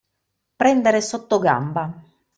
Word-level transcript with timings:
Prendere 0.55 0.99
sottogamba. 0.99 1.93